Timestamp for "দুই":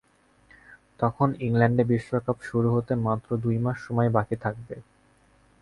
3.43-3.57